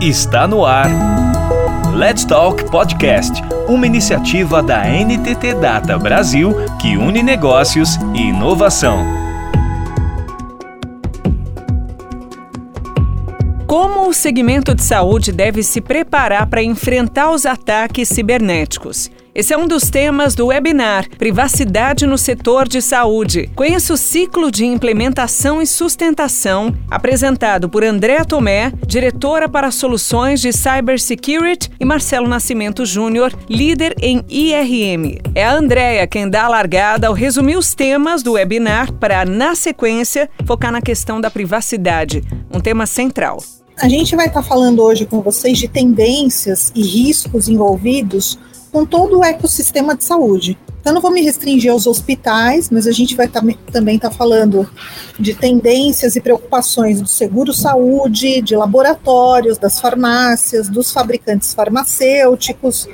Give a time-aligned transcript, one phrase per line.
[0.00, 0.88] Está no ar.
[1.94, 9.04] Let's Talk Podcast, uma iniciativa da NTT Data Brasil que une negócios e inovação.
[13.66, 19.10] Como o segmento de saúde deve se preparar para enfrentar os ataques cibernéticos?
[19.40, 23.48] Esse é um dos temas do webinar Privacidade no Setor de Saúde.
[23.56, 30.52] Conheça o ciclo de implementação e sustentação, apresentado por Andréa Tomé, diretora para soluções de
[30.52, 35.18] Cybersecurity, e Marcelo Nascimento Júnior, líder em IRM.
[35.34, 39.54] É a Andréa quem dá a largada ao resumir os temas do webinar para, na
[39.54, 43.42] sequência, focar na questão da privacidade, um tema central.
[43.78, 48.38] A gente vai estar falando hoje com vocês de tendências e riscos envolvidos
[48.70, 50.58] com todo o ecossistema de saúde.
[50.80, 54.16] Então, não vou me restringir aos hospitais, mas a gente vai tam também estar tá
[54.16, 54.68] falando
[55.18, 62.88] de tendências e preocupações do seguro-saúde, de laboratórios, das farmácias, dos fabricantes farmacêuticos,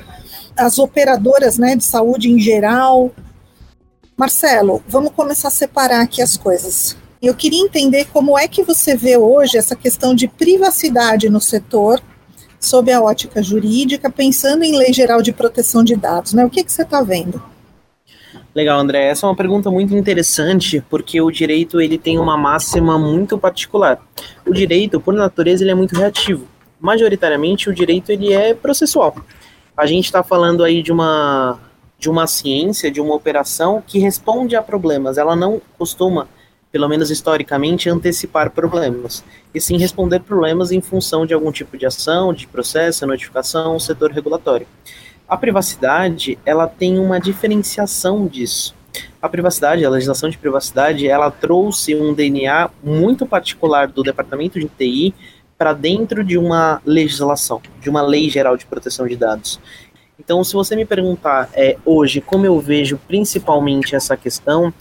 [0.55, 3.11] as operadoras né, de saúde em geral.
[4.17, 6.97] Marcelo, vamos começar a separar aqui as coisas.
[7.21, 12.01] Eu queria entender como é que você vê hoje essa questão de privacidade no setor
[12.59, 16.45] sob a ótica jurídica, pensando em lei geral de proteção de dados, né?
[16.45, 17.41] O que, que você está vendo?
[18.53, 19.07] Legal, André.
[19.07, 24.01] Essa é uma pergunta muito interessante, porque o direito ele tem uma máxima muito particular.
[24.45, 26.47] O direito, por natureza, ele é muito reativo.
[26.79, 29.15] Majoritariamente, o direito ele é processual.
[29.75, 31.59] A gente está falando aí de uma
[31.99, 35.17] de uma ciência, de uma operação que responde a problemas.
[35.17, 36.27] Ela não costuma
[36.71, 39.23] pelo menos historicamente, antecipar problemas,
[39.53, 44.11] e sim responder problemas em função de algum tipo de ação, de processo, notificação, setor
[44.11, 44.67] regulatório.
[45.27, 48.75] A privacidade, ela tem uma diferenciação disso.
[49.21, 54.67] A privacidade, a legislação de privacidade, ela trouxe um DNA muito particular do departamento de
[54.67, 55.13] TI
[55.57, 59.59] para dentro de uma legislação, de uma lei geral de proteção de dados.
[60.19, 64.73] Então, se você me perguntar é, hoje como eu vejo principalmente essa questão,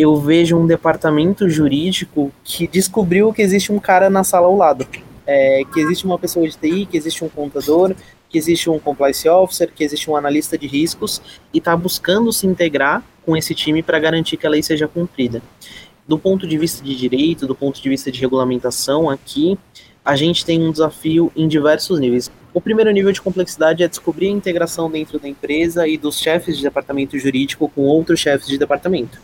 [0.00, 4.86] eu vejo um departamento jurídico que descobriu que existe um cara na sala ao lado.
[5.26, 7.94] É, que existe uma pessoa de TI, que existe um contador,
[8.30, 11.20] que existe um compliance officer, que existe um analista de riscos
[11.52, 15.42] e está buscando se integrar com esse time para garantir que a lei seja cumprida.
[16.08, 19.58] Do ponto de vista de direito, do ponto de vista de regulamentação, aqui
[20.02, 22.30] a gente tem um desafio em diversos níveis.
[22.54, 26.56] O primeiro nível de complexidade é descobrir a integração dentro da empresa e dos chefes
[26.56, 29.20] de departamento jurídico com outros chefes de departamento.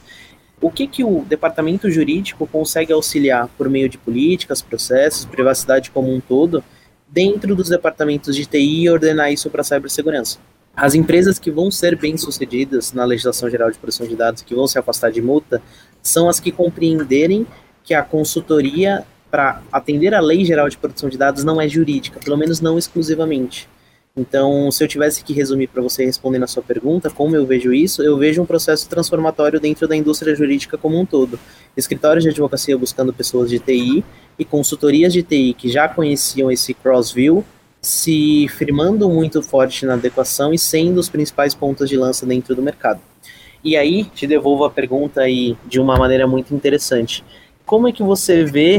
[0.61, 6.12] O que, que o departamento jurídico consegue auxiliar por meio de políticas, processos, privacidade como
[6.12, 6.65] um todo,
[7.09, 10.39] dentro dos departamentos de TI e ordenar isso para a cibersegurança?
[10.75, 14.66] As empresas que vão ser bem-sucedidas na legislação geral de proteção de dados, que vão
[14.66, 15.62] se afastar de multa,
[16.03, 17.47] são as que compreenderem
[17.83, 22.21] que a consultoria para atender a lei geral de proteção de dados não é jurídica,
[22.21, 23.69] pelo menos não exclusivamente.
[24.19, 27.75] Então, se eu tivesse que resumir para você responder na sua pergunta, como eu vejo
[27.75, 31.38] isso, eu vejo um processo transformatório dentro da indústria jurídica como um todo.
[31.77, 34.03] Escritórios de advocacia buscando pessoas de TI
[34.38, 37.44] e consultorias de TI que já conheciam esse cross-view
[37.82, 42.62] se firmando muito forte na adequação e sendo os principais pontos de lança dentro do
[42.62, 43.00] mercado.
[43.62, 47.22] E aí, te devolvo a pergunta aí de uma maneira muito interessante.
[47.66, 48.78] Como é que você vê,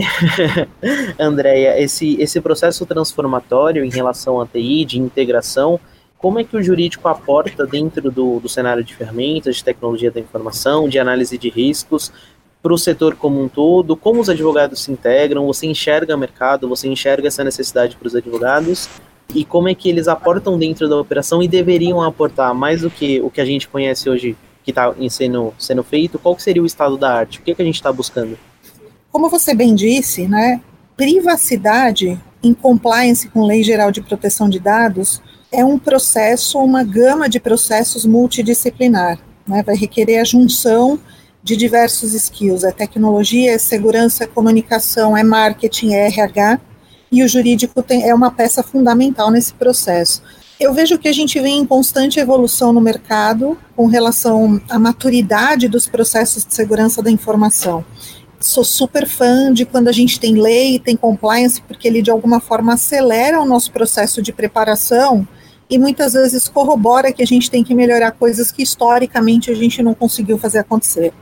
[1.20, 5.78] Andréia, esse, esse processo transformatório em relação à TI, de integração?
[6.18, 10.22] Como é que o jurídico aporta dentro do, do cenário de ferramentas, de tecnologia da
[10.22, 12.14] informação, de análise de riscos,
[12.64, 13.98] para o setor como um todo?
[13.98, 15.46] Como os advogados se integram?
[15.48, 16.70] Você enxerga o mercado?
[16.70, 18.88] Você enxerga essa necessidade para os advogados?
[19.36, 23.20] E como é que eles aportam dentro da operação e deveriam aportar mais do que
[23.20, 26.18] o que a gente conhece hoje que está sendo, sendo feito?
[26.18, 27.40] Qual seria o estado da arte?
[27.40, 28.38] O que, é que a gente está buscando?
[29.18, 30.62] Como você bem disse, né,
[30.96, 35.20] privacidade em compliance com Lei Geral de Proteção de Dados
[35.52, 39.18] é um processo, uma gama de processos multidisciplinar.
[39.48, 41.00] Né, vai requerer a junção
[41.42, 46.62] de diversos skills, é tecnologia, é segurança, é comunicação, é marketing, é RH,
[47.12, 50.22] e o jurídico tem, é uma peça fundamental nesse processo.
[50.60, 55.68] Eu vejo que a gente vem em constante evolução no mercado com relação à maturidade
[55.68, 57.84] dos processos de segurança da informação
[58.40, 62.40] sou super fã de quando a gente tem lei, tem compliance, porque ele de alguma
[62.40, 65.28] forma acelera o nosso processo de preparação
[65.70, 69.84] e muitas vezes corrobora que a gente tem que melhorar coisas que historicamente a gente
[69.84, 71.14] não conseguiu fazer acontecer.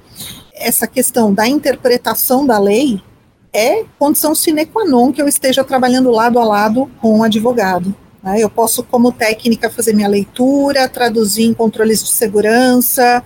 [0.54, 3.02] Essa questão da interpretação da lei
[3.52, 7.96] é condição sine qua non que eu esteja trabalhando lado a lado com um advogado.
[8.26, 8.40] Né?
[8.40, 13.24] Eu posso, como técnica, fazer minha leitura, traduzir em controles de segurança,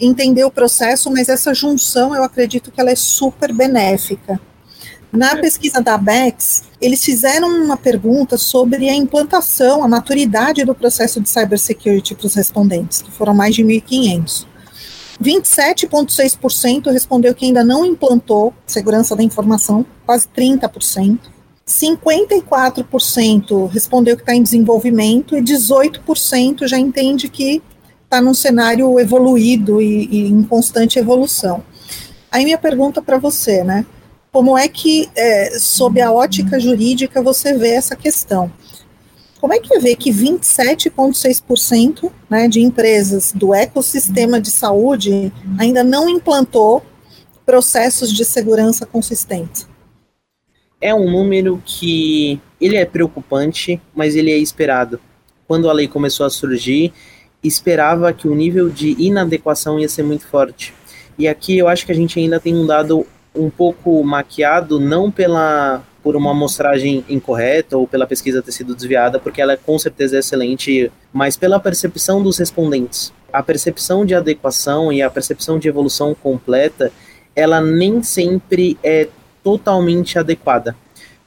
[0.00, 4.40] entender o processo, mas essa junção eu acredito que ela é super benéfica.
[5.12, 11.20] Na pesquisa da ABEX, eles fizeram uma pergunta sobre a implantação, a maturidade do processo
[11.20, 14.46] de cybersecurity para os respondentes, que foram mais de 1.500.
[15.22, 21.18] 27,6% respondeu que ainda não implantou segurança da informação, quase 30%.
[21.68, 27.60] 54% respondeu que está em desenvolvimento e 18% já entende que
[28.04, 31.64] está num cenário evoluído e, e, em constante evolução.
[32.30, 33.84] Aí minha pergunta para você, né?
[34.30, 38.48] Como é que, é, sob a ótica jurídica, você vê essa questão?
[39.40, 46.08] Como é que vê que 27,6% né, de empresas do ecossistema de saúde ainda não
[46.08, 46.80] implantou
[47.44, 49.66] processos de segurança consistentes?
[50.80, 55.00] É um número que ele é preocupante, mas ele é esperado.
[55.46, 56.92] Quando a lei começou a surgir,
[57.42, 60.74] esperava que o nível de inadequação ia ser muito forte.
[61.18, 65.10] E aqui eu acho que a gente ainda tem um dado um pouco maquiado, não
[65.10, 69.76] pela por uma amostragem incorreta ou pela pesquisa ter sido desviada, porque ela é, com
[69.76, 73.12] certeza excelente, mas pela percepção dos respondentes.
[73.32, 76.92] A percepção de adequação e a percepção de evolução completa,
[77.34, 79.08] ela nem sempre é
[79.46, 80.74] totalmente adequada,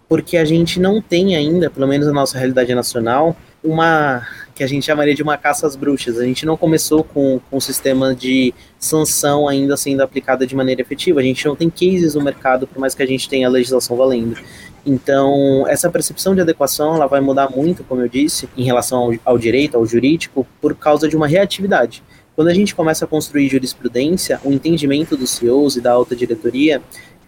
[0.10, 3.33] porque a gente não tem ainda, pelo menos na nossa realidade nacional,
[3.63, 6.18] uma que a gente chamaria de uma caça às bruxas.
[6.18, 10.81] A gente não começou com, com um sistema de sanção ainda sendo aplicada de maneira
[10.81, 11.21] efetiva.
[11.21, 13.95] A gente não tem cases no mercado, por mais que a gente tenha a legislação
[13.95, 14.38] valendo.
[14.86, 19.13] Então, essa percepção de adequação ela vai mudar muito, como eu disse, em relação ao,
[19.24, 22.04] ao direito, ao jurídico, por causa de uma reatividade.
[22.36, 26.81] Quando a gente começa a construir jurisprudência, o entendimento dos CEOs e da alta diretoria,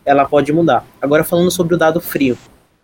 [0.06, 0.86] ela pode mudar.
[1.02, 2.38] Agora, falando sobre o dado frio,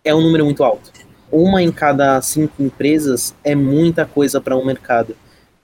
[0.04, 0.98] é um número muito alto
[1.30, 5.14] uma em cada cinco empresas é muita coisa para um mercado.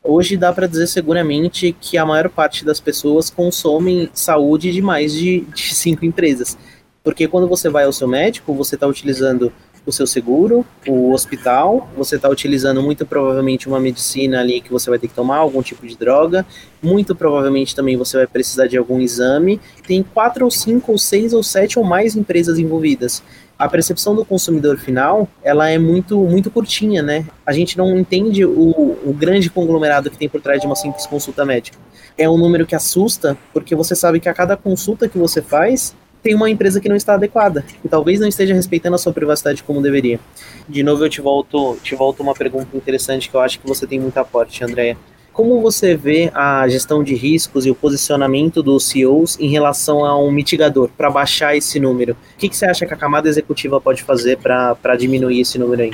[0.03, 5.13] Hoje dá para dizer seguramente que a maior parte das pessoas consomem saúde de mais
[5.13, 6.59] de, de cinco empresas.
[7.03, 9.53] Porque quando você vai ao seu médico, você está utilizando
[9.87, 14.89] o seu seguro, o hospital, você está utilizando muito provavelmente uma medicina ali que você
[14.89, 16.47] vai ter que tomar, algum tipo de droga,
[16.83, 19.61] muito provavelmente também você vai precisar de algum exame.
[19.87, 23.23] Tem quatro ou cinco ou seis ou sete ou mais empresas envolvidas
[23.59, 27.27] a percepção do consumidor final ela é muito muito curtinha, né?
[27.47, 31.07] A gente não entende o, o grande conglomerado que tem por trás de uma simples
[31.07, 31.79] consulta médica.
[32.19, 35.95] É um número que assusta, porque você sabe que a cada consulta que você faz
[36.25, 39.63] tem uma empresa que não está adequada e talvez não esteja respeitando a sua privacidade
[39.63, 40.19] como deveria.
[40.67, 43.87] De novo eu te volto, te volto uma pergunta interessante que eu acho que você
[43.87, 44.97] tem muito aporte, Andréia.
[45.35, 50.19] Como você vê a gestão de riscos e o posicionamento dos CEOs em relação a
[50.19, 52.13] um mitigador para baixar esse número?
[52.13, 55.83] O que, que, você acha que a camada executiva pode fazer para diminuir esse número
[55.83, 55.91] aí?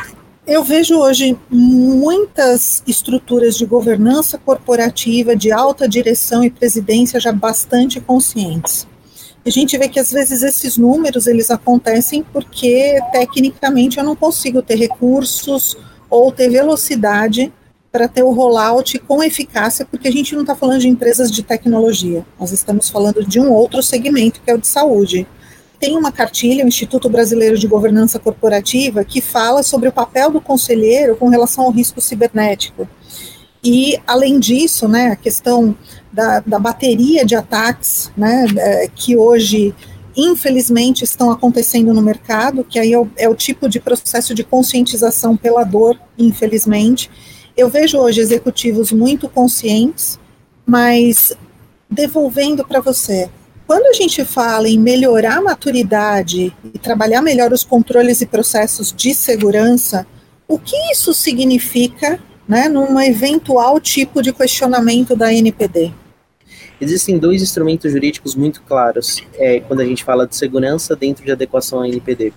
[0.47, 7.99] Eu vejo hoje muitas estruturas de governança corporativa, de alta direção e presidência já bastante
[7.99, 8.87] conscientes.
[9.44, 14.60] A gente vê que às vezes esses números eles acontecem porque tecnicamente eu não consigo
[14.60, 15.76] ter recursos
[16.10, 17.50] ou ter velocidade
[17.90, 21.42] para ter o rollout com eficácia, porque a gente não está falando de empresas de
[21.42, 25.26] tecnologia, nós estamos falando de um outro segmento, que é o de saúde.
[25.78, 30.40] Tem uma cartilha, o Instituto Brasileiro de Governança Corporativa, que fala sobre o papel do
[30.40, 32.86] conselheiro com relação ao risco cibernético.
[33.64, 35.75] E, além disso, né, a questão
[36.12, 39.74] da, da bateria de ataques, né, é, que hoje,
[40.16, 44.42] infelizmente, estão acontecendo no mercado, que aí é o, é o tipo de processo de
[44.42, 47.10] conscientização pela dor, infelizmente,
[47.56, 50.19] eu vejo hoje executivos muito conscientes,
[50.64, 51.32] mas
[51.90, 53.29] devolvendo para você.
[53.67, 58.93] Quando a gente fala em melhorar a maturidade e trabalhar melhor os controles e processos
[58.93, 60.06] de segurança,
[60.48, 62.19] o que isso significa
[62.49, 65.93] né, num eventual tipo de questionamento da NPD?
[66.81, 71.31] Existem dois instrumentos jurídicos muito claros é, quando a gente fala de segurança dentro de
[71.31, 72.32] adequação à NPD: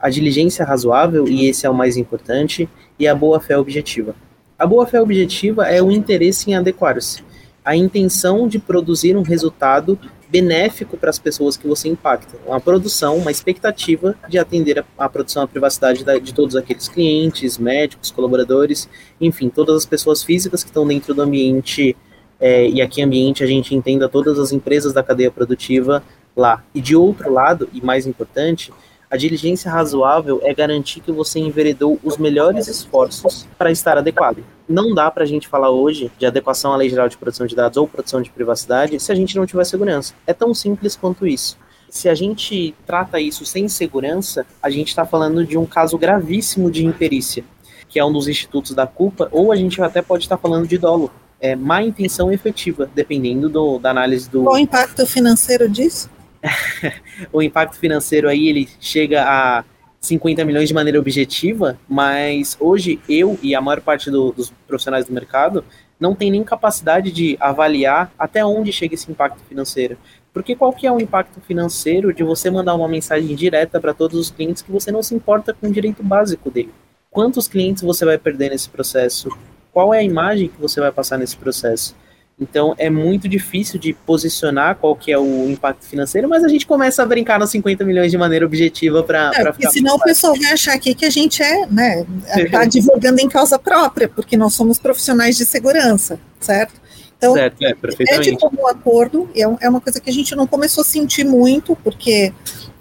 [0.00, 2.68] a diligência razoável, e esse é o mais importante,
[2.98, 4.14] e a boa-fé objetiva.
[4.58, 7.22] A boa-fé objetiva é o interesse em adequar-se,
[7.64, 9.98] a intenção de produzir um resultado
[10.34, 12.36] benéfico para as pessoas que você impacta.
[12.44, 16.88] Uma produção, uma expectativa de atender a, a produção à privacidade da, de todos aqueles
[16.88, 18.88] clientes, médicos, colaboradores,
[19.20, 21.96] enfim, todas as pessoas físicas que estão dentro do ambiente,
[22.40, 26.02] é, e aqui ambiente a gente entenda todas as empresas da cadeia produtiva
[26.36, 26.64] lá.
[26.74, 28.72] E de outro lado, e mais importante,
[29.14, 34.44] a diligência razoável é garantir que você enveredou os melhores esforços para estar adequado.
[34.68, 37.54] Não dá para a gente falar hoje de adequação à Lei Geral de Proteção de
[37.54, 40.14] Dados ou proteção de privacidade se a gente não tiver segurança.
[40.26, 41.56] É tão simples quanto isso.
[41.88, 46.68] Se a gente trata isso sem segurança, a gente está falando de um caso gravíssimo
[46.68, 47.44] de imperícia,
[47.88, 50.76] que é um dos institutos da culpa, ou a gente até pode estar falando de
[50.76, 51.08] dolo.
[51.40, 54.42] É má intenção efetiva, dependendo do, da análise do.
[54.42, 56.10] Qual o impacto financeiro disso?
[57.32, 59.64] o impacto financeiro aí ele chega a
[60.00, 65.06] 50 milhões de maneira objetiva, mas hoje eu e a maior parte do, dos profissionais
[65.06, 65.64] do mercado
[65.98, 69.96] não tem nem capacidade de avaliar até onde chega esse impacto financeiro.
[70.32, 74.18] Porque qual que é o impacto financeiro de você mandar uma mensagem direta para todos
[74.18, 76.74] os clientes que você não se importa com o direito básico dele?
[77.10, 79.28] Quantos clientes você vai perder nesse processo?
[79.72, 81.94] Qual é a imagem que você vai passar nesse processo?
[82.40, 86.66] Então é muito difícil de posicionar qual que é o impacto financeiro, mas a gente
[86.66, 90.34] começa a brincar nos 50 milhões de maneira objetiva para é, porque senão o pessoal
[90.34, 92.04] vai achar aqui que a gente é, né,
[92.50, 96.82] tá divulgando em causa própria, porque nós somos profissionais de segurança, certo?
[97.16, 100.46] Então, certo, é, é de comum acordo, é, é uma coisa que a gente não
[100.46, 102.32] começou a sentir muito, porque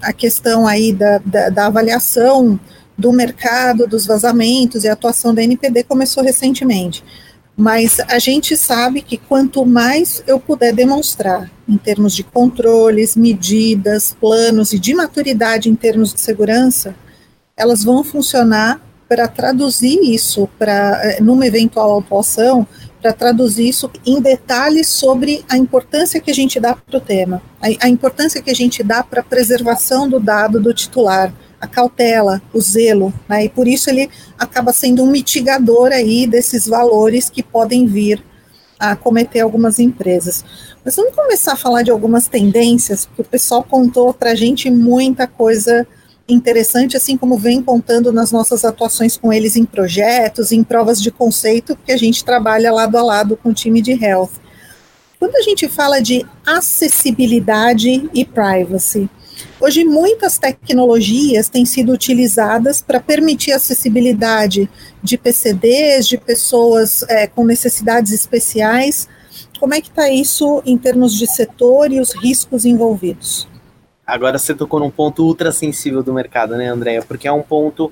[0.02, 2.60] a questão aí da, da, da avaliação
[2.98, 7.04] do mercado, dos vazamentos e a atuação da NPD começou recentemente.
[7.56, 14.16] Mas a gente sabe que quanto mais eu puder demonstrar em termos de controles, medidas,
[14.20, 16.96] planos e de maturidade em termos de segurança,
[17.56, 22.68] elas vão funcionar para traduzir isso para eh, numa eventual atuação,
[23.00, 27.42] para traduzir isso em detalhes sobre a importância que a gente dá para o tema,
[27.62, 31.32] a, a importância que a gente dá para a preservação do dado do titular,
[31.64, 33.46] a cautela, o zelo, né?
[33.46, 38.22] E por isso ele acaba sendo um mitigador aí desses valores que podem vir
[38.78, 40.44] a cometer algumas empresas.
[40.84, 44.70] Mas vamos começar a falar de algumas tendências, porque o pessoal contou para a gente
[44.70, 45.88] muita coisa
[46.28, 51.12] interessante, assim como vem contando nas nossas atuações com eles em projetos, em provas de
[51.12, 54.32] conceito, porque a gente trabalha lado a lado com o time de health.
[55.18, 59.10] Quando a gente fala de acessibilidade e privacy,
[59.60, 64.70] Hoje, muitas tecnologias têm sido utilizadas para permitir acessibilidade
[65.02, 69.08] de PCDs, de pessoas é, com necessidades especiais.
[69.60, 73.48] Como é que está isso em termos de setor e os riscos envolvidos?
[74.06, 77.02] Agora você tocou num ponto ultra sensível do mercado, né, Andréia?
[77.02, 77.92] Porque é um ponto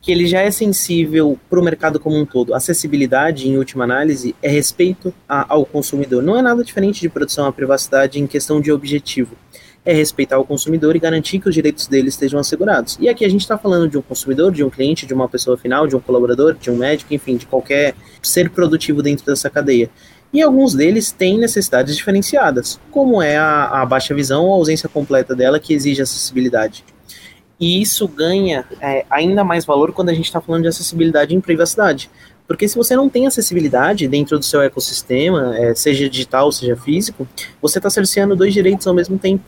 [0.00, 2.52] que ele já é sensível para o mercado como um todo.
[2.52, 6.20] Acessibilidade, em última análise, é respeito a, ao consumidor.
[6.20, 9.36] Não é nada diferente de produção à privacidade em questão de objetivo
[9.84, 12.96] é respeitar o consumidor e garantir que os direitos dele estejam assegurados.
[13.00, 15.56] E aqui a gente está falando de um consumidor, de um cliente, de uma pessoa
[15.56, 19.90] final, de um colaborador, de um médico, enfim, de qualquer ser produtivo dentro dessa cadeia.
[20.32, 24.88] E alguns deles têm necessidades diferenciadas, como é a, a baixa visão ou a ausência
[24.88, 26.84] completa dela, que exige acessibilidade.
[27.60, 31.40] E isso ganha é, ainda mais valor quando a gente está falando de acessibilidade em
[31.40, 32.08] privacidade.
[32.46, 37.26] Porque se você não tem acessibilidade dentro do seu ecossistema, é, seja digital, seja físico,
[37.60, 39.44] você está cerceando dois direitos ao mesmo tempo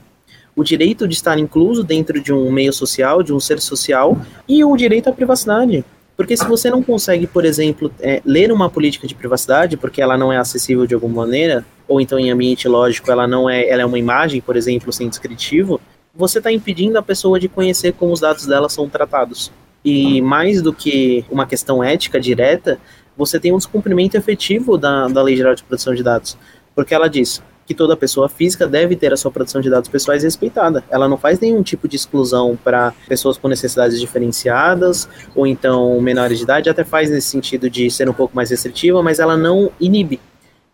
[0.56, 4.16] o direito de estar incluso dentro de um meio social, de um ser social,
[4.48, 5.84] e o direito à privacidade.
[6.16, 10.16] Porque se você não consegue, por exemplo, é, ler uma política de privacidade, porque ela
[10.16, 13.82] não é acessível de alguma maneira, ou então em ambiente lógico ela não é, ela
[13.82, 15.80] é uma imagem, por exemplo, sem descritivo,
[16.14, 19.50] você está impedindo a pessoa de conhecer como os dados dela são tratados.
[19.84, 22.78] E mais do que uma questão ética direta,
[23.16, 26.38] você tem um descumprimento efetivo da, da Lei Geral de Proteção de Dados.
[26.74, 30.22] Porque ela diz, que toda pessoa física deve ter a sua proteção de dados pessoais
[30.22, 30.84] respeitada.
[30.90, 36.38] Ela não faz nenhum tipo de exclusão para pessoas com necessidades diferenciadas ou então menores
[36.38, 39.70] de idade, até faz nesse sentido de ser um pouco mais restritiva, mas ela não
[39.80, 40.20] inibe.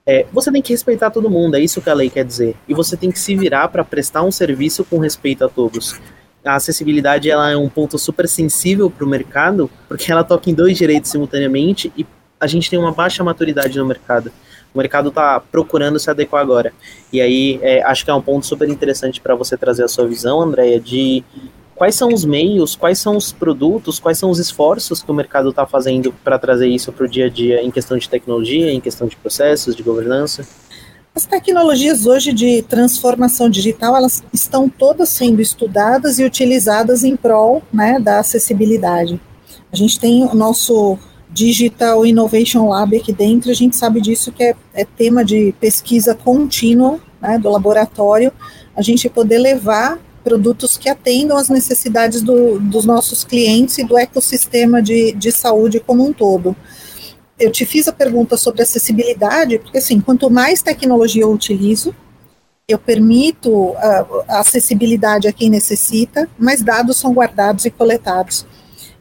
[0.07, 2.57] É, você tem que respeitar todo mundo, é isso que a lei quer dizer.
[2.67, 6.01] E você tem que se virar para prestar um serviço com respeito a todos.
[6.45, 10.55] A acessibilidade ela é um ponto super sensível para o mercado, porque ela toca em
[10.55, 12.07] dois direitos simultaneamente e
[12.41, 14.33] a gente tem uma baixa maturidade no mercado
[14.75, 16.73] o mercado está procurando se adequar agora.
[17.13, 20.07] E aí, é, acho que é um ponto super interessante para você trazer a sua
[20.07, 21.25] visão, Andréia, de
[21.75, 25.49] quais são os meios, quais são os produtos, quais são os esforços que o mercado
[25.49, 28.81] está fazendo para trazer isso para o dia a dia em questão de tecnologia, em
[28.81, 30.47] questão de processos, de governança?
[31.15, 37.63] As tecnologias hoje de transformação digital, elas estão todas sendo estudadas e utilizadas em prol
[37.73, 39.21] né, da acessibilidade.
[39.73, 40.99] A gente tem o nosso
[41.33, 46.15] Digital Innovation Lab aqui dentro, a gente sabe disso que é, é tema de pesquisa
[46.15, 48.33] contínua né, do laboratório,
[48.75, 53.97] a gente poder levar produtos que atendam às necessidades do, dos nossos clientes e do
[53.97, 56.55] ecossistema de, de saúde como um todo.
[57.39, 61.95] Eu te fiz a pergunta sobre acessibilidade, porque assim, quanto mais tecnologia eu utilizo,
[62.69, 68.47] eu permito a, a acessibilidade a quem necessita, mais dados são guardados e coletados.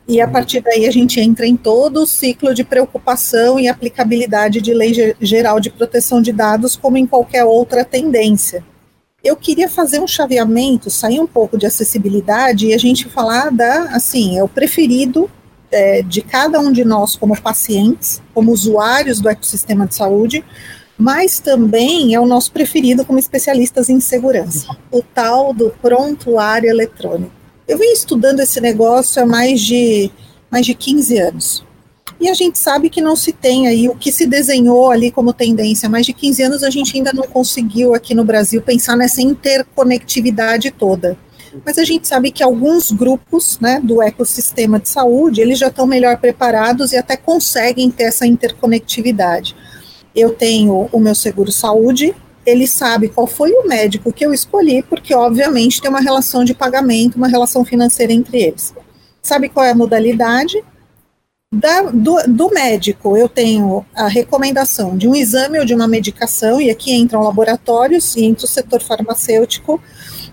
[0.10, 4.60] E a partir daí a gente entra em todo o ciclo de preocupação e aplicabilidade
[4.60, 8.66] de lei geral de proteção de dados, como em qualquer outra tendência.
[9.24, 13.84] Eu queria fazer um chaveamento, sair um pouco de acessibilidade e a gente falar da,
[13.92, 15.30] assim, é o preferido
[15.72, 20.44] é, de cada um de nós como pacientes, como usuários do ecossistema de saúde,
[20.98, 27.39] mas também é o nosso preferido como especialistas em segurança, o tal do prontuário eletrônico.
[27.70, 30.10] Eu venho estudando esse negócio há mais de,
[30.50, 31.64] mais de 15 anos.
[32.20, 35.32] E a gente sabe que não se tem aí o que se desenhou ali como
[35.32, 35.86] tendência.
[35.86, 39.22] Há mais de 15 anos a gente ainda não conseguiu aqui no Brasil pensar nessa
[39.22, 41.16] interconectividade toda.
[41.64, 45.86] Mas a gente sabe que alguns grupos né, do ecossistema de saúde, eles já estão
[45.86, 49.56] melhor preparados e até conseguem ter essa interconectividade.
[50.16, 52.16] Eu tenho o meu seguro saúde,
[52.50, 56.54] ele sabe qual foi o médico que eu escolhi, porque obviamente tem uma relação de
[56.54, 58.74] pagamento, uma relação financeira entre eles.
[59.22, 60.64] Sabe qual é a modalidade?
[61.52, 66.62] Da, do, do, médico, eu tenho a recomendação de um exame ou de uma medicação,
[66.62, 69.82] e aqui entram laboratórios e entra o setor farmacêutico.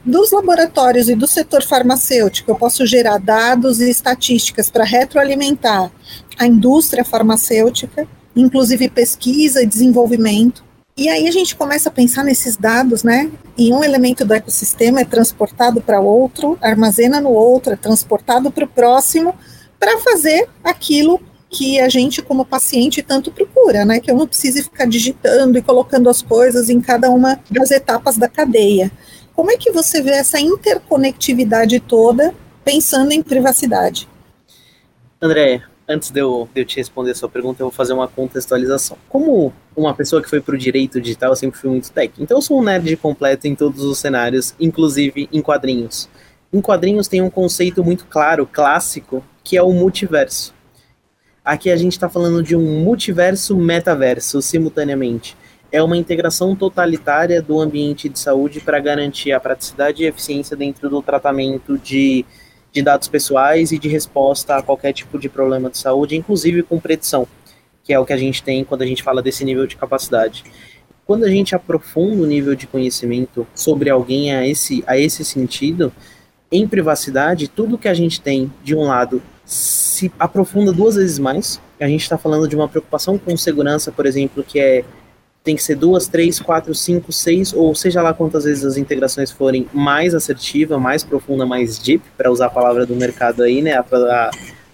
[0.05, 5.91] Dos laboratórios e do setor farmacêutico, eu posso gerar dados e estatísticas para retroalimentar
[6.39, 8.07] a indústria farmacêutica,
[8.37, 10.66] inclusive pesquisa e desenvolvimento.
[10.99, 13.31] E aí a gente começa a pensar nesses dados, né?
[13.57, 18.65] E um elemento do ecossistema é transportado para outro, armazena no outro, é transportado para
[18.65, 19.35] o próximo
[19.79, 24.01] para fazer aquilo que a gente, como paciente, tanto procura, né?
[24.01, 28.17] Que eu não precise ficar digitando e colocando as coisas em cada uma das etapas
[28.17, 28.91] da cadeia.
[29.35, 32.35] Como é que você vê essa interconectividade toda
[32.65, 34.09] pensando em privacidade?
[35.21, 38.09] André, antes de eu, de eu te responder a sua pergunta, eu vou fazer uma
[38.09, 38.97] contextualização.
[39.09, 42.23] Como uma pessoa que foi para o direito digital, eu sempre fui muito técnico.
[42.23, 46.09] Então eu sou um nerd completo em todos os cenários, inclusive em quadrinhos.
[46.53, 50.55] Em quadrinhos tem um conceito muito claro, clássico, que é o multiverso.
[51.45, 55.37] Aqui a gente está falando de um multiverso metaverso simultaneamente.
[55.71, 60.89] É uma integração totalitária do ambiente de saúde para garantir a praticidade e eficiência dentro
[60.89, 62.25] do tratamento de,
[62.77, 66.79] de dados pessoais e de resposta a qualquer tipo de problema de saúde, inclusive com
[66.79, 67.27] predição,
[67.83, 70.45] que é o que a gente tem quando a gente fala desse nível de capacidade.
[71.07, 75.91] Quando a gente aprofunda o nível de conhecimento sobre alguém a esse, a esse sentido,
[76.53, 81.59] em privacidade, tudo que a gente tem, de um lado, se aprofunda duas vezes mais.
[81.81, 84.85] A gente está falando de uma preocupação com segurança, por exemplo, que é
[85.47, 89.31] tem que ser duas, três, quatro, cinco, seis, ou seja lá quantas vezes as integrações
[89.31, 93.75] forem mais assertiva, mais profunda, mais deep, para usar a palavra do mercado aí, né,
[93.75, 93.85] a,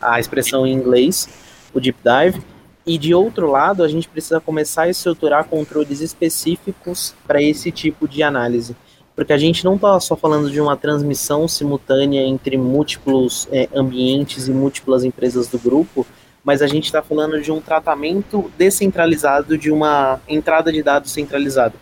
[0.00, 1.28] a, a expressão em inglês,
[1.74, 2.42] o deep dive.
[2.86, 8.08] E de outro lado, a gente precisa começar a estruturar controles específicos para esse tipo
[8.08, 8.74] de análise
[9.14, 14.48] porque a gente não está só falando de uma transmissão simultânea entre múltiplos é, ambientes
[14.48, 16.06] e múltiplas empresas do grupo,
[16.44, 21.74] mas a gente está falando de um tratamento descentralizado de uma entrada de dados centralizada.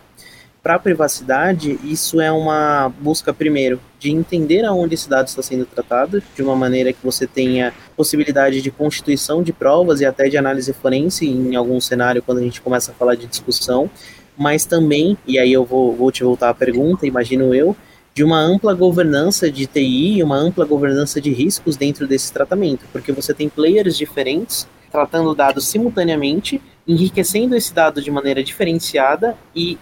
[0.61, 5.65] Para a privacidade, isso é uma busca, primeiro, de entender aonde esse dado está sendo
[5.65, 10.37] tratado, de uma maneira que você tenha possibilidade de constituição de provas e até de
[10.37, 13.89] análise forense em algum cenário quando a gente começa a falar de discussão,
[14.37, 17.75] mas também, e aí eu vou, vou te voltar à pergunta, imagino eu,
[18.13, 22.85] de uma ampla governança de TI e uma ampla governança de riscos dentro desse tratamento,
[22.91, 29.77] porque você tem players diferentes tratando dados simultaneamente, enriquecendo esse dado de maneira diferenciada e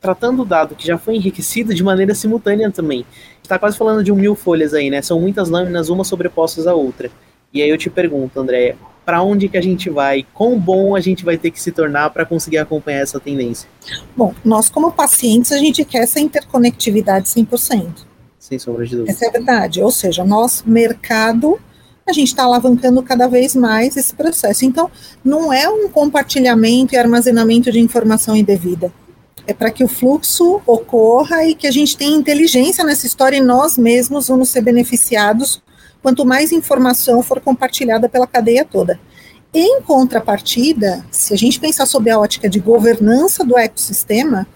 [0.00, 3.04] tratando o dado que já foi enriquecido de maneira simultânea também.
[3.42, 5.02] Está quase falando de um mil folhas aí, né?
[5.02, 7.10] São muitas lâminas, uma sobrepostas à outra.
[7.54, 11.00] E aí eu te pergunto, André, para onde que a gente vai, quão bom a
[11.00, 13.68] gente vai ter que se tornar para conseguir acompanhar essa tendência?
[14.16, 18.06] Bom, nós como pacientes, a gente quer essa interconectividade 100%.
[18.40, 19.12] Sem sombra de dúvida.
[19.12, 21.60] Essa é a verdade, ou seja, nosso mercado,
[22.04, 24.64] a gente está alavancando cada vez mais esse processo.
[24.64, 24.90] Então,
[25.24, 28.92] não é um compartilhamento e armazenamento de informação indevida.
[29.46, 33.40] É para que o fluxo ocorra e que a gente tenha inteligência nessa história e
[33.40, 35.62] nós mesmos vamos ser beneficiados
[36.04, 39.00] quanto mais informação for compartilhada pela cadeia toda.
[39.54, 44.46] Em contrapartida, se a gente pensar sob a ótica de governança do ecossistema,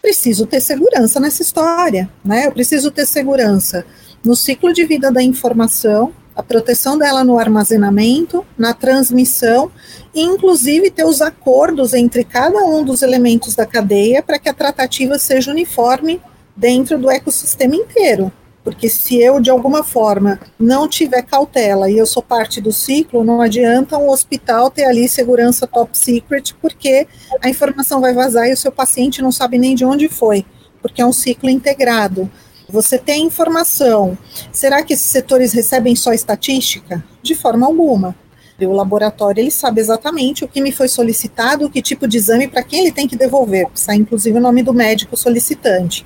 [0.00, 2.46] preciso ter segurança nessa história, né?
[2.46, 3.84] Eu preciso ter segurança
[4.22, 9.72] no ciclo de vida da informação, a proteção dela no armazenamento, na transmissão,
[10.14, 14.54] e inclusive ter os acordos entre cada um dos elementos da cadeia para que a
[14.54, 16.20] tratativa seja uniforme
[16.54, 18.30] dentro do ecossistema inteiro.
[18.66, 23.22] Porque se eu, de alguma forma, não tiver cautela e eu sou parte do ciclo,
[23.22, 27.06] não adianta um hospital ter ali segurança top secret, porque
[27.40, 30.44] a informação vai vazar e o seu paciente não sabe nem de onde foi,
[30.82, 32.28] porque é um ciclo integrado.
[32.68, 34.18] Você tem informação.
[34.50, 37.04] Será que esses setores recebem só estatística?
[37.22, 38.16] De forma alguma.
[38.58, 42.64] O laboratório ele sabe exatamente o que me foi solicitado, que tipo de exame, para
[42.64, 46.04] quem ele tem que devolver, sai inclusive o nome do médico solicitante.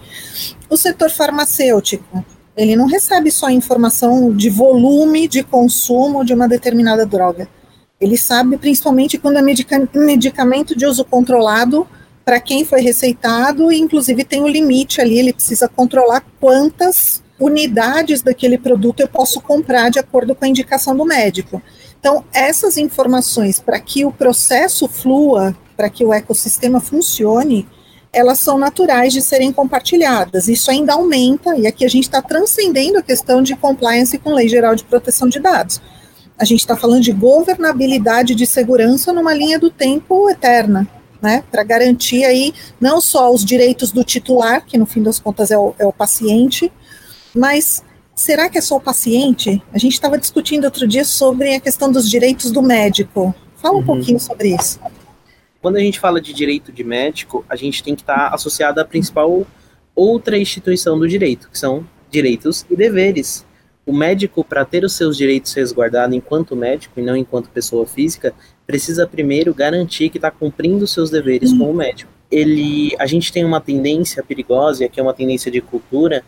[0.68, 2.22] O setor farmacêutico,
[2.60, 7.48] ele não recebe só informação de volume de consumo de uma determinada droga.
[7.98, 11.86] Ele sabe principalmente quando é medica medicamento de uso controlado
[12.22, 17.22] para quem foi receitado, e inclusive tem o um limite ali, ele precisa controlar quantas
[17.40, 21.62] unidades daquele produto eu posso comprar de acordo com a indicação do médico.
[21.98, 27.66] Então, essas informações, para que o processo flua, para que o ecossistema funcione,
[28.12, 30.48] elas são naturais de serem compartilhadas.
[30.48, 34.48] Isso ainda aumenta, e aqui a gente está transcendendo a questão de compliance com Lei
[34.48, 35.80] Geral de Proteção de Dados.
[36.36, 40.88] A gente está falando de governabilidade de segurança numa linha do tempo eterna,
[41.20, 41.44] né?
[41.50, 45.58] Para garantir aí não só os direitos do titular, que no fim das contas é
[45.58, 46.72] o, é o paciente,
[47.34, 49.62] mas será que é só o paciente?
[49.72, 53.34] A gente estava discutindo outro dia sobre a questão dos direitos do médico.
[53.56, 53.84] Fala um uhum.
[53.84, 54.80] pouquinho sobre isso.
[55.60, 58.80] Quando a gente fala de direito de médico, a gente tem que estar tá associado
[58.80, 59.46] à principal
[59.94, 63.44] outra instituição do direito, que são direitos e deveres.
[63.84, 68.32] O médico, para ter os seus direitos resguardados enquanto médico e não enquanto pessoa física,
[68.66, 72.10] precisa primeiro garantir que está cumprindo os seus deveres como médico.
[72.30, 76.22] Ele, a gente tem uma tendência perigosa, e aqui é uma tendência de cultura,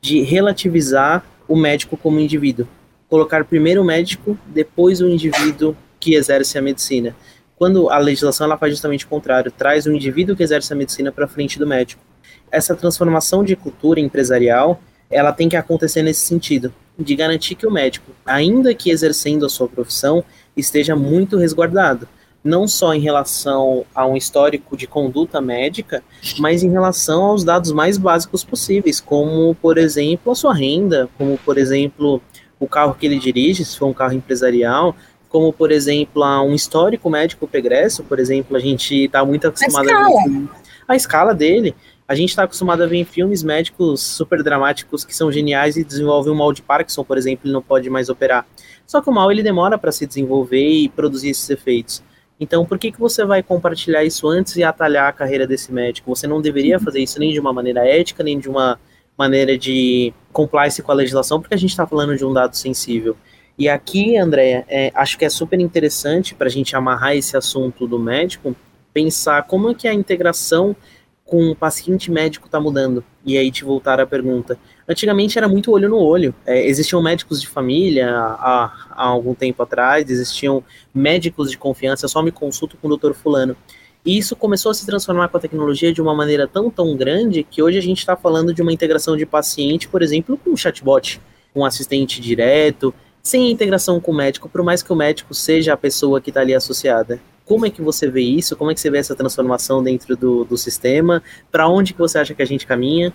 [0.00, 2.68] de relativizar o médico como indivíduo.
[3.08, 7.16] Colocar primeiro o médico, depois o indivíduo que exerce a medicina
[7.56, 11.10] quando a legislação ela faz justamente o contrário, traz o indivíduo que exerce a medicina
[11.10, 12.02] para frente do médico.
[12.50, 17.70] Essa transformação de cultura empresarial, ela tem que acontecer nesse sentido, de garantir que o
[17.70, 20.22] médico, ainda que exercendo a sua profissão,
[20.56, 22.08] esteja muito resguardado,
[22.44, 26.02] não só em relação a um histórico de conduta médica,
[26.38, 31.36] mas em relação aos dados mais básicos possíveis, como, por exemplo, a sua renda, como,
[31.38, 32.22] por exemplo,
[32.60, 34.94] o carro que ele dirige, se for um carro empresarial,
[35.36, 39.98] como por exemplo um histórico médico pregresso, por exemplo, a gente está muito acostumado a,
[39.98, 40.48] a ver
[40.88, 41.74] a escala dele.
[42.08, 45.84] A gente está acostumado a ver em filmes médicos super dramáticos que são geniais e
[45.84, 48.46] desenvolvem um mal de Parkinson, por exemplo, ele não pode mais operar.
[48.86, 52.02] Só que o mal ele demora para se desenvolver e produzir esses efeitos.
[52.40, 56.16] Então, por que, que você vai compartilhar isso antes e atalhar a carreira desse médico?
[56.16, 58.80] Você não deveria fazer isso nem de uma maneira ética, nem de uma
[59.18, 63.14] maneira de compliance com a legislação, porque a gente está falando de um dado sensível.
[63.58, 67.86] E aqui, Andréia, é, acho que é super interessante para a gente amarrar esse assunto
[67.86, 68.54] do médico,
[68.92, 70.76] pensar como é que a integração
[71.24, 73.04] com o paciente médico está mudando.
[73.24, 74.58] E aí te voltar à pergunta.
[74.88, 76.34] Antigamente era muito olho no olho.
[76.46, 80.62] É, existiam médicos de família há, há, algum tempo atrás, existiam
[80.94, 83.56] médicos de confiança, só me consulto com o doutor fulano.
[84.04, 87.42] E isso começou a se transformar com a tecnologia de uma maneira tão, tão grande
[87.42, 90.56] que hoje a gente está falando de uma integração de paciente, por exemplo, com um
[90.56, 91.20] chatbot,
[91.52, 92.94] um assistente direto,
[93.26, 96.30] sem a integração com o médico, por mais que o médico seja a pessoa que
[96.30, 97.20] está ali associada.
[97.44, 98.54] Como é que você vê isso?
[98.54, 101.20] Como é que você vê essa transformação dentro do, do sistema?
[101.50, 103.12] Para onde que você acha que a gente caminha?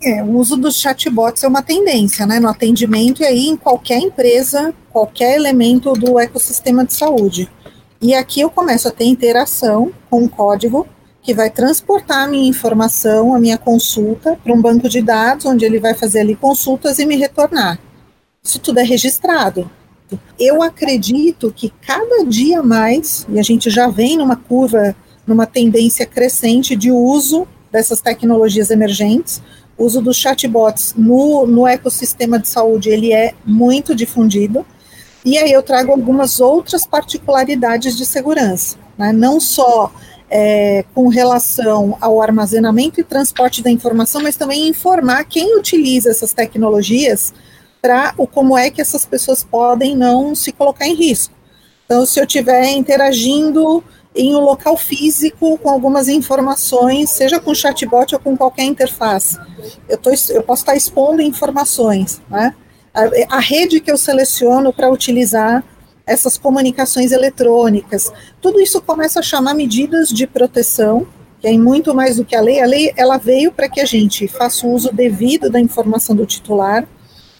[0.00, 3.98] É, o uso dos chatbots é uma tendência, né, no atendimento e aí em qualquer
[3.98, 7.50] empresa, qualquer elemento do ecossistema de saúde.
[8.00, 10.86] E aqui eu começo a ter interação com um código
[11.20, 15.64] que vai transportar a minha informação, a minha consulta, para um banco de dados, onde
[15.64, 17.78] ele vai fazer ali consultas e me retornar.
[18.42, 19.70] Isso tudo é registrado.
[20.38, 26.06] Eu acredito que cada dia mais, e a gente já vem numa curva, numa tendência
[26.06, 29.42] crescente de uso dessas tecnologias emergentes,
[29.76, 34.64] o uso dos chatbots no, no ecossistema de saúde, ele é muito difundido,
[35.24, 39.12] e aí eu trago algumas outras particularidades de segurança, né?
[39.12, 39.92] não só
[40.30, 46.32] é, com relação ao armazenamento e transporte da informação, mas também informar quem utiliza essas
[46.32, 47.34] tecnologias
[47.80, 51.34] para o como é que essas pessoas podem não se colocar em risco.
[51.84, 53.82] Então, se eu estiver interagindo
[54.14, 59.38] em um local físico com algumas informações, seja com chatbot ou com qualquer interface,
[59.88, 62.54] eu, tô, eu posso estar expondo informações, né?
[62.92, 65.64] A, a rede que eu seleciono para utilizar
[66.06, 71.06] essas comunicações eletrônicas, tudo isso começa a chamar medidas de proteção,
[71.40, 72.60] que é muito mais do que a lei.
[72.60, 76.26] A lei ela veio para que a gente faça o uso devido da informação do
[76.26, 76.86] titular,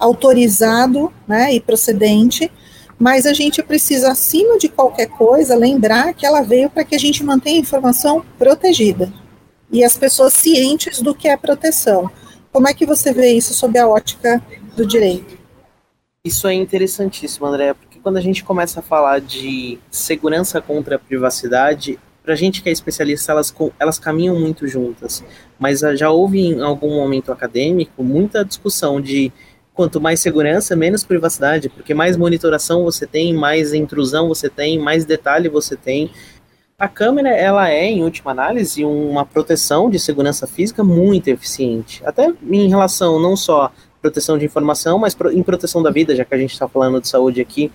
[0.00, 2.50] autorizado né, e procedente,
[2.98, 6.98] mas a gente precisa, acima de qualquer coisa, lembrar que ela veio para que a
[6.98, 9.12] gente mantenha a informação protegida
[9.70, 12.10] e as pessoas cientes do que é proteção.
[12.52, 14.42] Como é que você vê isso sob a ótica
[14.76, 15.38] do direito?
[16.24, 20.98] Isso é interessantíssimo, André, porque quando a gente começa a falar de segurança contra a
[20.98, 25.24] privacidade, para a gente que é especialista, elas, elas caminham muito juntas.
[25.58, 29.32] Mas já houve em algum momento acadêmico muita discussão de
[29.74, 35.04] quanto mais segurança, menos privacidade, porque mais monitoração você tem, mais intrusão você tem, mais
[35.04, 36.10] detalhe você tem.
[36.78, 42.02] A câmera, ela é, em última análise, uma proteção de segurança física muito eficiente.
[42.06, 46.34] Até em relação não só proteção de informação, mas em proteção da vida, já que
[46.34, 47.70] a gente está falando de saúde aqui.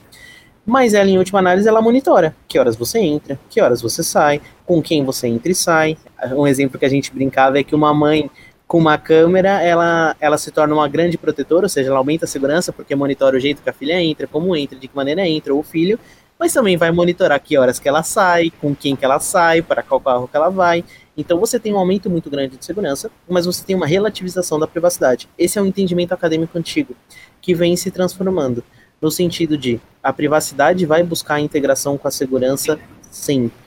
[0.66, 4.42] mas ela, em última análise, ela monitora que horas você entra, que horas você sai,
[4.66, 5.96] com quem você entra e sai.
[6.36, 8.30] Um exemplo que a gente brincava é que uma mãe
[8.68, 12.28] com uma câmera, ela, ela se torna uma grande protetora, ou seja, ela aumenta a
[12.28, 15.54] segurança porque monitora o jeito que a filha entra, como entra, de que maneira entra,
[15.54, 16.00] ou o filho,
[16.40, 19.84] mas também vai monitorar que horas que ela sai, com quem que ela sai, para
[19.84, 20.84] qual carro que ela vai.
[21.16, 24.68] Então você tem um aumento muito grande de segurança, mas você tem uma relativização da
[24.68, 25.30] privacidade.
[25.38, 26.96] Esse é um entendimento acadêmico antigo
[27.42, 28.64] que vem se transformando
[29.02, 32.80] no sentido de a privacidade vai buscar a integração com a segurança
[33.12, 33.65] sempre.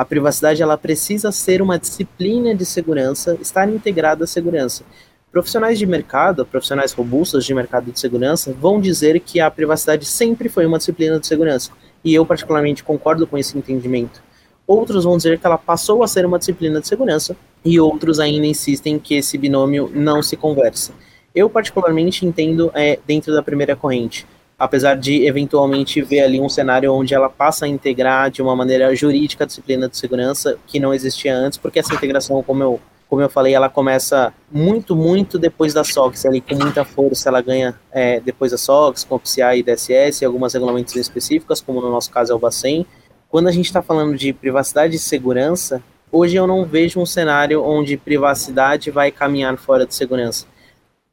[0.00, 4.82] A privacidade ela precisa ser uma disciplina de segurança, estar integrada à segurança.
[5.30, 10.48] Profissionais de mercado, profissionais robustos de mercado de segurança, vão dizer que a privacidade sempre
[10.48, 11.70] foi uma disciplina de segurança.
[12.02, 14.22] E eu, particularmente, concordo com esse entendimento.
[14.66, 18.46] Outros vão dizer que ela passou a ser uma disciplina de segurança, e outros ainda
[18.46, 20.94] insistem que esse binômio não se conversa.
[21.34, 24.26] Eu, particularmente, entendo é, dentro da primeira corrente
[24.60, 28.94] apesar de eventualmente ver ali um cenário onde ela passa a integrar de uma maneira
[28.94, 33.22] jurídica a disciplina de segurança que não existia antes, porque essa integração, como eu, como
[33.22, 37.74] eu falei, ela começa muito, muito depois da SOX, ali com muita força ela ganha
[37.90, 41.90] é, depois da SOX, com o PCI e DSS, e algumas regulamentos específicas, como no
[41.90, 42.86] nosso caso é o Bacen.
[43.30, 47.64] Quando a gente está falando de privacidade e segurança, hoje eu não vejo um cenário
[47.64, 50.44] onde privacidade vai caminhar fora de segurança.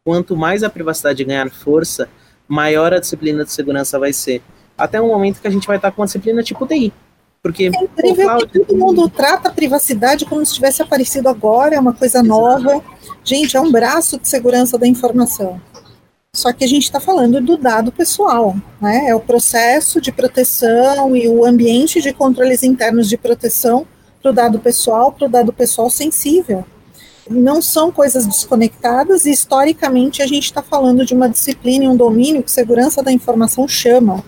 [0.04, 2.10] Quanto mais a privacidade ganhar força,
[2.48, 4.42] maior a disciplina de segurança vai ser.
[4.78, 6.94] Até um momento que a gente vai estar com uma disciplina tipo TI.
[7.42, 11.80] Porque é incrível que todo mundo trata a privacidade como se tivesse aparecido agora, é
[11.80, 12.84] uma coisa nova.
[13.24, 15.62] Gente, é um braço de segurança da informação.
[16.36, 19.06] Só que a gente está falando do dado pessoal, né?
[19.08, 23.88] É o processo de proteção e o ambiente de controles internos de proteção
[24.22, 26.66] para o dado pessoal, para o dado pessoal sensível
[27.30, 31.96] não são coisas desconectadas e historicamente a gente está falando de uma disciplina e um
[31.96, 34.24] domínio que segurança da informação chama,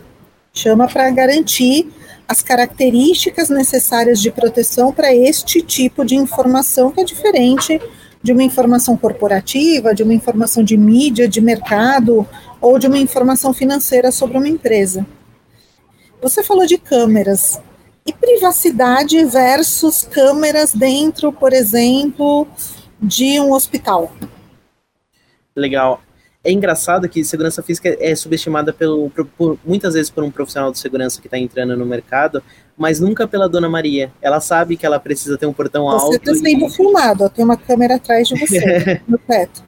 [0.53, 1.87] chama para garantir
[2.27, 7.81] as características necessárias de proteção para este tipo de informação que é diferente
[8.21, 12.27] de uma informação corporativa, de uma informação de mídia, de mercado
[12.61, 15.05] ou de uma informação financeira sobre uma empresa.
[16.21, 17.59] Você falou de câmeras.
[18.05, 22.47] E privacidade versus câmeras dentro, por exemplo,
[23.01, 24.11] de um hospital.
[25.55, 26.01] Legal.
[26.41, 30.79] É engraçado que segurança física é subestimada pelo, por, muitas vezes por um profissional de
[30.79, 32.41] segurança que está entrando no mercado,
[32.77, 34.11] mas nunca pela Dona Maria.
[34.21, 36.11] Ela sabe que ela precisa ter um portão você alto.
[36.13, 36.69] Você está sendo e...
[36.69, 39.67] filmado, ó, tem uma câmera atrás de você, no teto.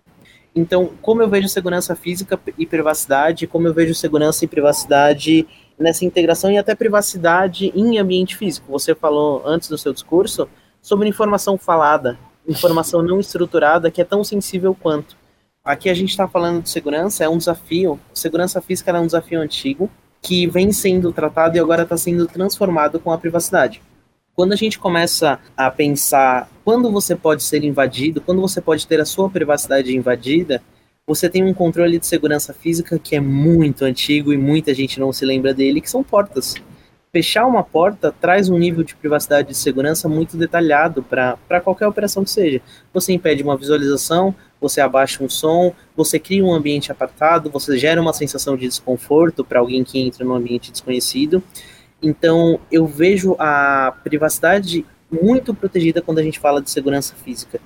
[0.55, 6.05] Então, como eu vejo segurança física e privacidade, como eu vejo segurança e privacidade nessa
[6.05, 8.71] integração e até privacidade em ambiente físico.
[8.71, 10.47] Você falou antes do seu discurso
[10.81, 15.15] sobre informação falada informação não estruturada que é tão sensível quanto.
[15.63, 17.99] Aqui a gente está falando de segurança, é um desafio.
[18.13, 19.89] Segurança física é um desafio antigo
[20.21, 23.81] que vem sendo tratado e agora está sendo transformado com a privacidade.
[24.33, 28.99] Quando a gente começa a pensar quando você pode ser invadido, quando você pode ter
[28.99, 30.61] a sua privacidade invadida,
[31.05, 35.11] você tem um controle de segurança física que é muito antigo e muita gente não
[35.11, 36.55] se lembra dele, que são portas
[37.11, 42.23] fechar uma porta traz um nível de privacidade e segurança muito detalhado para qualquer operação
[42.23, 42.61] que seja.
[42.93, 48.01] Você impede uma visualização, você abaixa um som, você cria um ambiente apartado, você gera
[48.01, 51.43] uma sensação de desconforto para alguém que entra num ambiente desconhecido.
[52.01, 57.59] Então, eu vejo a privacidade muito protegida quando a gente fala de segurança física.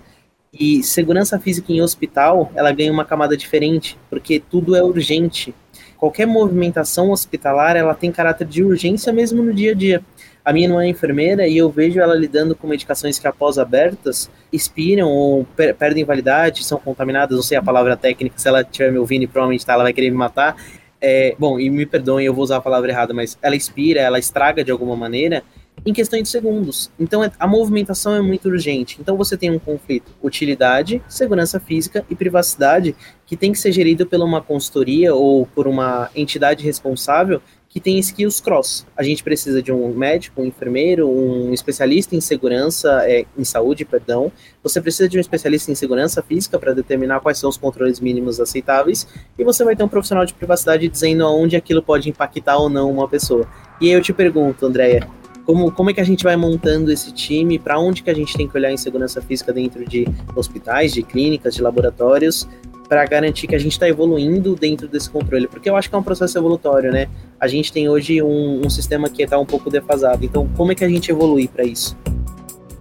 [0.52, 5.54] E segurança física em hospital, ela ganha uma camada diferente, porque tudo é urgente
[5.98, 10.02] qualquer movimentação hospitalar ela tem caráter de urgência mesmo no dia a dia.
[10.44, 14.30] A minha não é enfermeira e eu vejo ela lidando com medicações que após abertas
[14.54, 18.92] expiram ou per perdem validade, são contaminadas, não sei a palavra técnica, se ela estiver
[18.92, 20.56] me ouvindo provavelmente tá, ela vai querer me matar.
[21.02, 24.20] É, bom, e me perdoem, eu vou usar a palavra errada, mas ela expira, ela
[24.20, 25.44] estraga de alguma maneira
[25.86, 26.90] em questão de segundos.
[27.00, 28.98] Então é, a movimentação é muito urgente.
[29.00, 32.96] Então você tem um conflito utilidade, segurança física e privacidade
[33.26, 37.42] que tem que ser gerido por uma consultoria ou por uma entidade responsável
[37.76, 38.88] que tem skills cross.
[38.96, 43.84] A gente precisa de um médico, um enfermeiro, um especialista em segurança, é, em saúde,
[43.84, 44.32] perdão.
[44.64, 48.40] Você precisa de um especialista em segurança física para determinar quais são os controles mínimos
[48.40, 49.06] aceitáveis.
[49.38, 52.90] E você vai ter um profissional de privacidade dizendo aonde aquilo pode impactar ou não
[52.90, 53.46] uma pessoa.
[53.82, 55.06] E aí eu te pergunto, Andréia,
[55.46, 58.36] como, como é que a gente vai montando esse time, para onde que a gente
[58.36, 62.48] tem que olhar em segurança física dentro de hospitais, de clínicas, de laboratórios,
[62.88, 65.98] para garantir que a gente está evoluindo dentro desse controle, porque eu acho que é
[65.98, 67.08] um processo evolutório, né?
[67.40, 70.76] A gente tem hoje um, um sistema que está um pouco defasado, então como é
[70.76, 71.98] que a gente evolui para isso?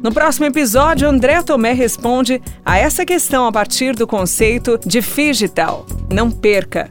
[0.02, 5.86] No próximo episódio, André Tomé responde a essa questão a partir do conceito de digital.
[6.12, 6.90] Não perca!